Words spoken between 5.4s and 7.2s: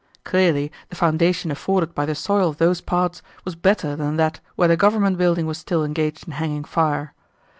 was still engaged in hanging fire!